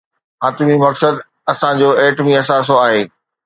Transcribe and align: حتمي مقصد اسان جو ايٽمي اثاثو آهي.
حتمي 0.43 0.77
مقصد 0.85 1.13
اسان 1.53 1.77
جو 1.81 1.89
ايٽمي 2.01 2.33
اثاثو 2.43 2.83
آهي. 2.85 3.01